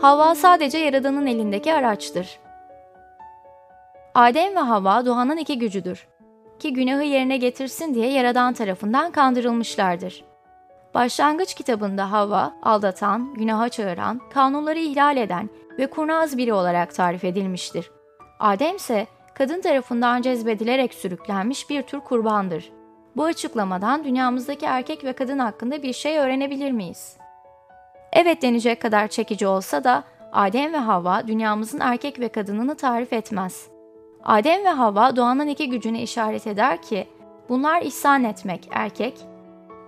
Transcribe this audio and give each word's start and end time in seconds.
Havva 0.00 0.34
sadece 0.34 0.78
Yaradan'ın 0.78 1.26
elindeki 1.26 1.74
araçtır. 1.74 2.38
Adem 4.14 4.56
ve 4.56 4.60
Havva 4.60 5.06
doğanın 5.06 5.36
iki 5.36 5.58
gücüdür. 5.58 6.06
Ki 6.58 6.72
günahı 6.72 7.02
yerine 7.02 7.36
getirsin 7.36 7.94
diye 7.94 8.10
Yaradan 8.12 8.54
tarafından 8.54 9.12
kandırılmışlardır. 9.12 10.24
Başlangıç 10.94 11.54
kitabında 11.54 12.12
Havva, 12.12 12.52
aldatan, 12.62 13.34
günaha 13.34 13.68
çağıran, 13.68 14.20
kanunları 14.30 14.78
ihlal 14.78 15.16
eden 15.16 15.50
ve 15.78 15.86
kurnaz 15.86 16.38
biri 16.38 16.52
olarak 16.52 16.94
tarif 16.94 17.24
edilmiştir. 17.24 17.90
Adem 18.40 18.76
ise 18.76 19.06
kadın 19.34 19.60
tarafından 19.60 20.22
cezbedilerek 20.22 20.94
sürüklenmiş 20.94 21.70
bir 21.70 21.82
tür 21.82 22.00
kurbandır. 22.00 22.72
Bu 23.16 23.24
açıklamadan 23.24 24.04
dünyamızdaki 24.04 24.66
erkek 24.66 25.04
ve 25.04 25.12
kadın 25.12 25.38
hakkında 25.38 25.82
bir 25.82 25.92
şey 25.92 26.18
öğrenebilir 26.18 26.70
miyiz? 26.70 27.16
Evet 28.12 28.42
denecek 28.42 28.82
kadar 28.82 29.08
çekici 29.08 29.46
olsa 29.46 29.84
da 29.84 30.04
Adem 30.32 30.72
ve 30.72 30.76
Havva 30.76 31.26
dünyamızın 31.26 31.80
erkek 31.80 32.20
ve 32.20 32.28
kadınını 32.28 32.74
tarif 32.74 33.12
etmez. 33.12 33.68
Adem 34.24 34.64
ve 34.64 34.68
Havva 34.68 35.16
doğanın 35.16 35.46
iki 35.46 35.70
gücüne 35.70 36.02
işaret 36.02 36.46
eder 36.46 36.82
ki 36.82 37.06
bunlar 37.48 37.82
ihsan 37.82 38.24
etmek 38.24 38.68
erkek 38.70 39.18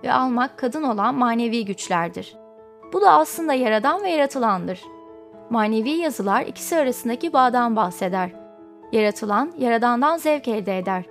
ve 0.03 0.13
almak 0.13 0.57
kadın 0.57 0.83
olan 0.83 1.15
manevi 1.15 1.65
güçlerdir. 1.65 2.35
Bu 2.93 3.01
da 3.01 3.11
aslında 3.11 3.53
yaradan 3.53 4.03
ve 4.03 4.09
yaratılandır. 4.09 4.81
Manevi 5.49 5.89
yazılar 5.89 6.41
ikisi 6.41 6.77
arasındaki 6.77 7.33
bağdan 7.33 7.75
bahseder. 7.75 8.29
Yaratılan, 8.91 9.53
yaradandan 9.57 10.17
zevk 10.17 10.47
elde 10.47 10.77
eder. 10.77 11.03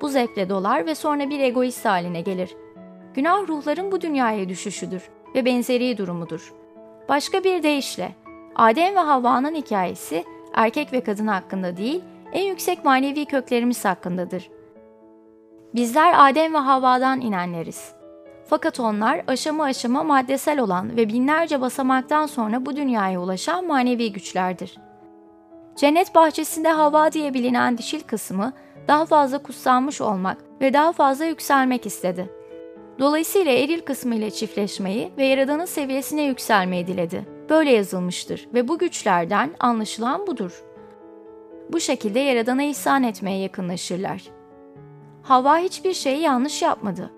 Bu 0.00 0.08
zevkle 0.08 0.48
dolar 0.48 0.86
ve 0.86 0.94
sonra 0.94 1.30
bir 1.30 1.40
egoist 1.40 1.84
haline 1.84 2.20
gelir. 2.20 2.56
Günah 3.14 3.48
ruhların 3.48 3.92
bu 3.92 4.00
dünyaya 4.00 4.48
düşüşüdür 4.48 5.10
ve 5.34 5.44
benzeri 5.44 5.98
durumudur. 5.98 6.54
Başka 7.08 7.44
bir 7.44 7.62
deyişle, 7.62 8.12
Adem 8.56 8.94
ve 8.94 8.98
Havva'nın 8.98 9.54
hikayesi 9.54 10.24
erkek 10.54 10.92
ve 10.92 11.00
kadın 11.00 11.26
hakkında 11.26 11.76
değil, 11.76 12.02
en 12.32 12.44
yüksek 12.44 12.84
manevi 12.84 13.24
köklerimiz 13.24 13.84
hakkındadır. 13.84 14.50
Bizler 15.74 16.14
Adem 16.28 16.54
ve 16.54 16.58
Havva'dan 16.58 17.20
inenleriz. 17.20 17.92
Fakat 18.46 18.80
onlar 18.80 19.22
aşama 19.26 19.64
aşama 19.64 20.02
maddesel 20.02 20.60
olan 20.60 20.96
ve 20.96 21.08
binlerce 21.08 21.60
basamaktan 21.60 22.26
sonra 22.26 22.66
bu 22.66 22.76
dünyaya 22.76 23.20
ulaşan 23.20 23.66
manevi 23.66 24.12
güçlerdir. 24.12 24.78
Cennet 25.76 26.14
bahçesinde 26.14 26.68
hava 26.68 27.12
diye 27.12 27.34
bilinen 27.34 27.78
dişil 27.78 28.00
kısmı 28.00 28.52
daha 28.88 29.06
fazla 29.06 29.38
kutsanmış 29.38 30.00
olmak 30.00 30.38
ve 30.60 30.72
daha 30.72 30.92
fazla 30.92 31.24
yükselmek 31.24 31.86
istedi. 31.86 32.30
Dolayısıyla 32.98 33.52
eril 33.52 33.80
kısmı 33.80 34.14
ile 34.14 34.30
çiftleşmeyi 34.30 35.10
ve 35.18 35.24
Yaradan'ın 35.24 35.64
seviyesine 35.64 36.22
yükselmeyi 36.22 36.86
diledi. 36.86 37.26
Böyle 37.50 37.70
yazılmıştır 37.70 38.48
ve 38.54 38.68
bu 38.68 38.78
güçlerden 38.78 39.50
anlaşılan 39.60 40.26
budur. 40.26 40.64
Bu 41.72 41.80
şekilde 41.80 42.20
Yaradan'a 42.20 42.62
ihsan 42.62 43.02
etmeye 43.02 43.38
yakınlaşırlar. 43.38 44.22
Hava 45.22 45.58
hiçbir 45.58 45.92
şeyi 45.92 46.20
yanlış 46.20 46.62
yapmadı. 46.62 47.10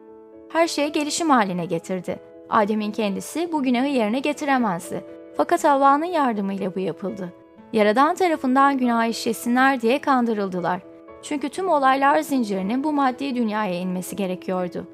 Her 0.49 0.69
şeye 0.69 0.89
gelişim 0.89 1.31
haline 1.31 1.67
getirdi. 1.67 2.21
Adem'in 2.51 2.93
kendisi 2.93 3.53
bu 3.53 3.63
günahı 3.63 3.87
yerine 3.87 4.21
getiremezdi. 4.21 5.05
Fakat 5.37 5.65
Havva'nın 5.65 6.05
yardımıyla 6.05 6.75
bu 6.75 6.81
yapıldı. 6.81 7.33
Yaradan 7.73 8.15
tarafından 8.15 8.79
günah 8.79 9.07
işlesinler 9.07 9.81
diye 9.81 9.99
kandırıldılar. 9.99 10.81
Çünkü 11.23 11.49
tüm 11.49 11.69
olaylar 11.69 12.21
zincirinin 12.21 12.85
bu 12.85 12.93
maddi 12.93 13.35
dünyaya 13.35 13.75
inmesi 13.75 14.17
gerekiyordu. 14.17 14.87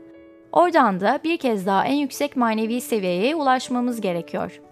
Oradan 0.52 1.00
da 1.00 1.18
bir 1.24 1.36
kez 1.36 1.66
daha 1.66 1.84
en 1.84 1.94
yüksek 1.94 2.36
manevi 2.36 2.80
seviyeye 2.80 3.36
ulaşmamız 3.36 4.00
gerekiyor.'' 4.00 4.71